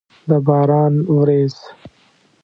[0.29, 1.55] د باران ورېځ!